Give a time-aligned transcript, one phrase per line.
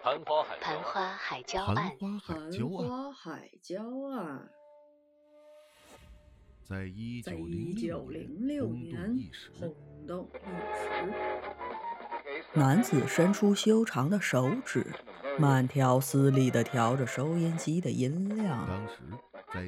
[0.00, 2.16] 盘花海盘花海案，花海盘
[2.68, 4.48] 花海椒案，
[6.62, 9.18] 在一在九一九零六年。
[9.58, 9.74] 轰
[10.06, 10.38] 动一
[10.78, 11.12] 时。
[12.52, 14.86] 男子伸出修长的手指，
[15.36, 18.64] 慢条斯理地调着收音机的音量。
[18.68, 19.00] 当时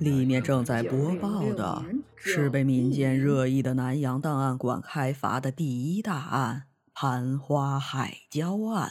[0.00, 1.82] 里面正在播报的
[2.14, 6.64] 是被民间热议的南洋档案馆开罚的第一大案——
[7.04, 8.88] 盘花海椒案。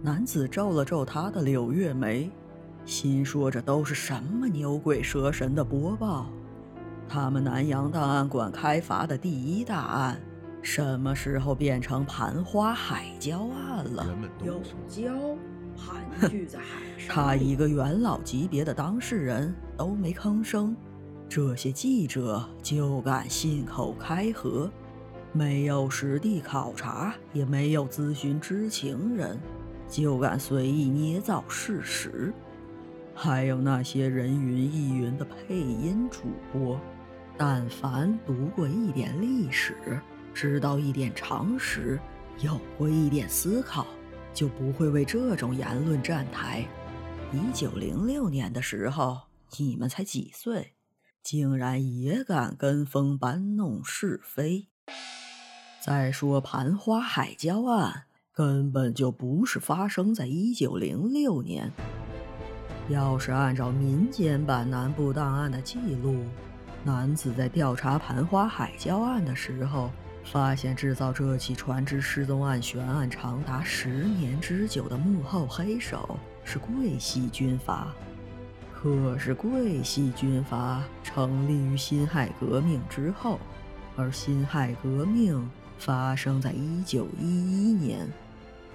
[0.00, 2.30] 男子皱了皱他的柳月眉，
[2.86, 6.30] 心说这都是什么牛鬼蛇神的播报？
[7.06, 10.18] 他们南洋档案馆开罚的第一大案，
[10.62, 14.06] 什么时候变成盘花海椒案了？
[14.06, 15.36] 人们都有说礁
[15.76, 17.14] 盘踞在海上。
[17.14, 20.74] 他一个元老级别的当事人都没吭声，
[21.28, 24.70] 这些记者就敢信口开河，
[25.32, 29.40] 没有实地考察，也没有咨询知情人，
[29.88, 32.32] 就敢随意捏造事实。
[33.14, 36.20] 还有那些人云亦云的配音主
[36.52, 36.78] 播，
[37.36, 40.00] 但凡读过一点历史，
[40.34, 41.98] 知道一点常识，
[42.40, 43.86] 有过一点思考，
[44.34, 46.66] 就不会为这种言论站台。
[47.32, 49.18] 一九零六年的时候，
[49.58, 50.74] 你们才几岁，
[51.22, 54.68] 竟然也敢跟风搬弄是非？
[55.84, 61.72] 再说盘花海椒案根本就不是发生在一九零六年。
[62.88, 66.24] 要是按照民间版南部档案的记录，
[66.84, 69.90] 男子在调查盘花海椒案的时候，
[70.22, 77.88] 发现制造这起船只失踪案悬案长达十年之久的幕后黑手是桂系军阀。
[78.72, 83.40] 可是桂系军阀成立于辛亥革命之后，
[83.96, 85.50] 而辛亥革命
[85.84, 88.08] 发生在一九一一年。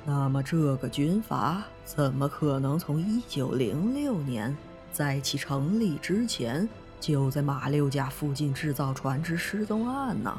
[0.05, 4.55] 那么，这个军阀怎么可能从一九零六年
[4.91, 6.67] 在其成立之前
[6.99, 10.37] 就在马六甲附近制造船只失踪案呢？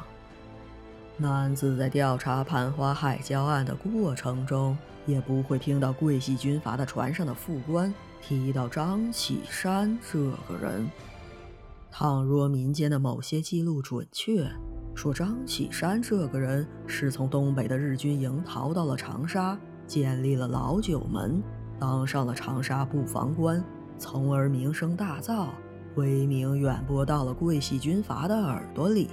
[1.17, 10.87] 男子在调查盘花海礁案的过程中，也不会听到桂系军阀的船上的副官提到张启山这个人。
[11.91, 14.49] 倘若民间的某些记录准确，
[14.99, 21.41] 说张启山这个人是从东北的日军营逃到了长沙，建立了老九门，
[21.79, 23.63] 当上了长沙布防官，
[23.97, 25.47] 从而名声大噪，
[25.95, 29.07] 威名远播到了桂系军阀的耳朵里。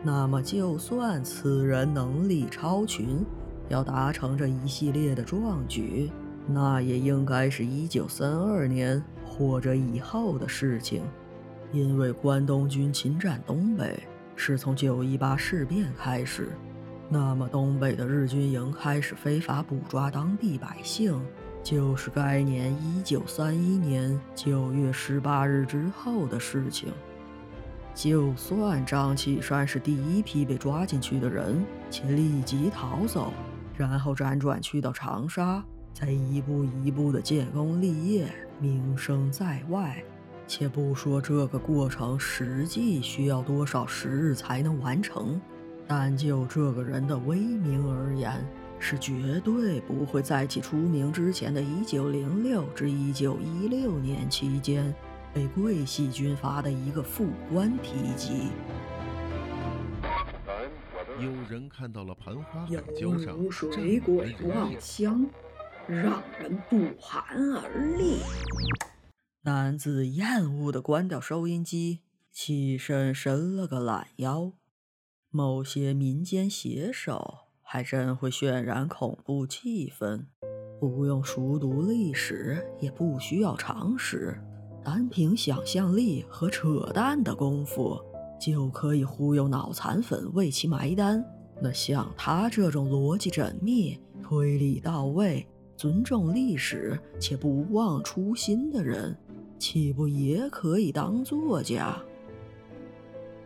[0.00, 3.26] 那么，就算此人能力超群，
[3.68, 6.08] 要达成这一系列的壮举，
[6.46, 11.02] 那也应该是一九三二年或者以后的事情，
[11.72, 14.00] 因为关东军侵占东北。
[14.36, 16.50] 是从九一八事变开始，
[17.08, 21.20] 那么东北的日军营开始非法捕抓当地百姓，
[21.62, 26.92] 就是该年一九三一年九月十八日之后的事情。
[27.94, 33.32] 就算张启山是第一批被抓进去的人，且立即逃走，
[33.74, 35.64] 然后辗转去到长沙，
[35.94, 38.28] 再一步一步的建功立业，
[38.60, 40.04] 名声在外。
[40.48, 45.40] 且不说这个过程实际需要多少时日才能完成，
[45.86, 48.46] 但就这个人的威名而言，
[48.78, 54.94] 是绝对不会在其出名之前的1906至1916年期间
[55.34, 58.48] 被桂系军阀的一个副官提及。
[61.18, 62.80] 有人看到了盘花海有
[63.16, 65.26] 椒上如水鬼望乡，
[65.88, 67.24] 让人不寒
[67.54, 68.20] 而栗。
[69.46, 72.00] 男子厌恶地关掉收音机，
[72.32, 74.50] 起身伸了个懒腰。
[75.30, 80.24] 某些民间写手还真会渲染恐怖气氛，
[80.80, 84.36] 不用熟读历史，也不需要常识，
[84.82, 87.96] 单凭想象力和扯淡的功夫，
[88.40, 91.24] 就可以忽悠脑残粉为其埋单。
[91.62, 95.46] 那像他这种逻辑缜密、推理到位、
[95.76, 99.16] 尊重历史且不忘初心的人。
[99.58, 101.96] 岂不也可以当作家？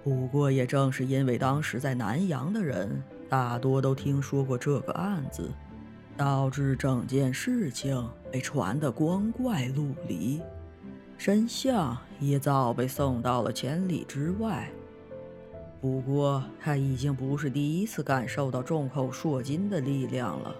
[0.02, 5.50] 不过，也正是因为当时在南洋的人大多都听说过这个案子，
[6.16, 10.40] 导致整件事情被传得光怪陆离，
[11.16, 14.70] 真相也早被送到了千里之外。
[15.80, 20.54] 不过，他已经不是第一次感受到众口铄金的力量了，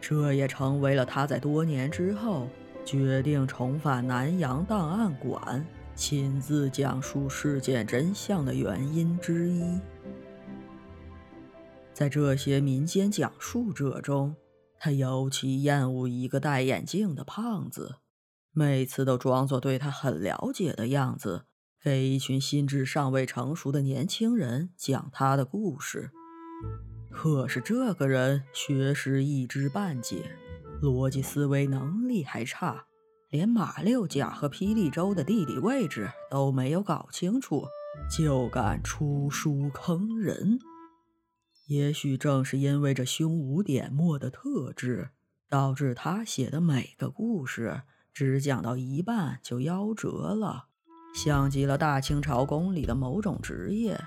[0.00, 2.48] 这也成为了他在多年之后。
[2.84, 5.64] 决定重返南洋档案馆，
[5.94, 9.80] 亲自讲述事件真相的原因之一。
[11.92, 14.34] 在这些民间讲述者中，
[14.78, 17.96] 他尤其厌恶一个戴眼镜的胖子，
[18.52, 21.44] 每次都装作对他很了解的样子，
[21.82, 26.10] 给一群心智尚未成熟的年轻人讲他的故事。
[27.10, 30.36] 可是这个人学识一知半解，
[30.84, 32.84] 逻辑思维能力还差，
[33.30, 37.64] 连马六甲和霹雳州的地理位置都没有搞清楚，
[38.14, 40.58] 就敢出书坑人。
[41.68, 45.08] 也许正是因为这胸无点墨的特质，
[45.48, 47.80] 导致他写的每个故事
[48.12, 50.66] 只讲到一半就夭折了，
[51.14, 53.98] 像极了大清朝宫里的某种职业。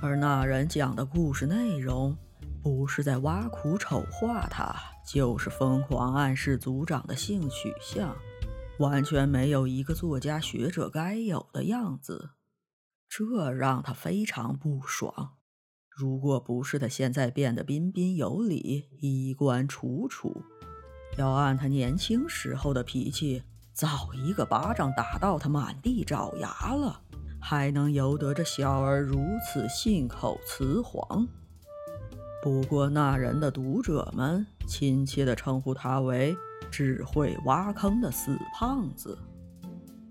[0.00, 2.16] 而那人讲的故事内容，
[2.62, 4.74] 不是在挖苦丑化他，
[5.04, 8.14] 就是疯狂暗示族长的性取向，
[8.78, 12.30] 完全没有一个作家学者该有的样子，
[13.08, 15.32] 这让他非常不爽。
[15.90, 20.42] 如果不是他现在变得彬彬有礼、衣冠楚楚，
[21.18, 23.42] 要按他年轻时候的脾气，
[23.74, 27.02] 早一个巴掌打到他满地找牙了，
[27.40, 31.26] 还能由得这小儿如此信口雌黄。
[32.42, 36.36] 不过那人的读者们亲切地称呼他为
[36.72, 39.16] “只会挖坑的死胖子”。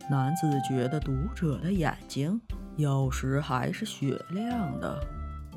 [0.09, 2.39] 男子觉得读者的眼睛
[2.77, 4.97] 有时还是雪亮的。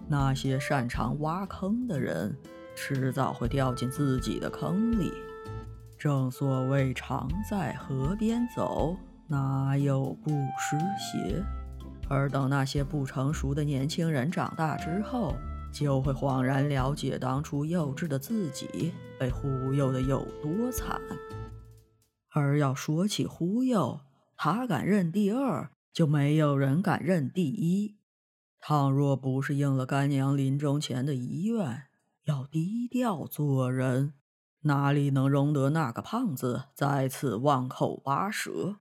[0.09, 2.37] 那些擅长挖坑的人，
[2.75, 5.13] 迟早会掉进自己的坑里。
[5.97, 8.97] 正所谓“常在河边走，
[9.29, 11.41] 哪有不湿鞋”。
[12.11, 15.35] 而等那些不成熟的年轻人长大之后，
[15.75, 21.01] 就会恍然了解当初幼稚的自己被忽悠的有多惨。
[22.33, 24.01] 而要说起忽悠，
[24.37, 27.97] 他敢认第二，就没有人敢认第一。
[28.61, 31.89] 倘若不是应了干娘临终前的遗愿，
[32.25, 34.15] 要低调做人，
[34.61, 38.77] 哪里能容得那个胖子再次妄口拔舌？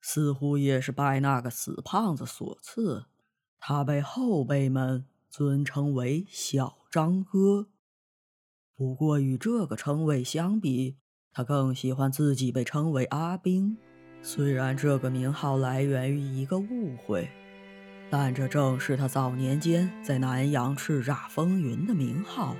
[0.00, 3.06] 似乎也是拜那个死胖子所赐，
[3.58, 5.06] 他被后辈们
[5.36, 7.66] 尊称为小张哥。
[8.76, 10.98] 不过与这个称谓相比，
[11.32, 13.76] 他更喜欢自己被称为阿兵，
[14.22, 17.28] 虽然这个名号来源于一个误会。
[18.08, 22.54] 但这正是他早年间在南阳叱咤风云的名号，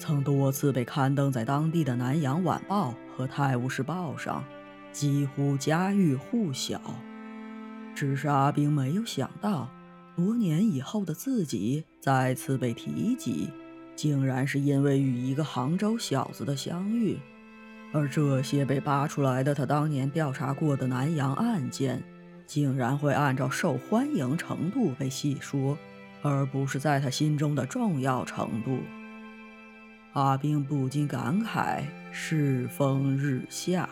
[0.00, 4.42] 曾多次被刊登在当地的《南阳晚报》和《泰晤士报》上，
[4.90, 6.80] 几乎家喻户晓。
[7.94, 9.70] 只是阿兵没有想到，
[10.18, 13.48] 多年以后的自己再次被提及，
[13.94, 17.16] 竟然是因为与一个杭州小子的相遇，
[17.92, 22.02] 而这些被扒出来的他当年调查过的南阳案件。
[22.48, 25.78] 竟然会按照受欢迎程度被细说，
[26.22, 28.78] 而不是在他心中的重要程度。
[30.14, 33.88] 阿兵不禁感慨：世风日下。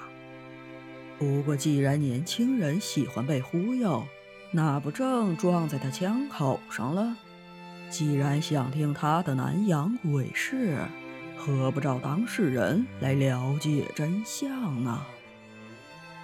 [1.20, 4.04] 不过，既然年轻人喜欢被忽悠，
[4.50, 7.16] 那不正撞在他枪口上了？
[7.90, 10.78] 既然想听他的南洋鬼事，
[11.36, 15.00] 何不找当事人来了解真相呢？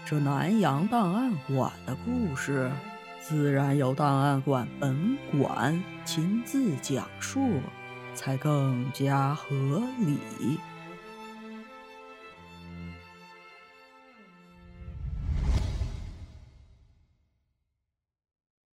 [0.05, 2.71] 这南洋档案馆的故事，
[3.21, 7.61] 自然由档案馆本馆亲自讲述，
[8.15, 10.59] 才更加合理。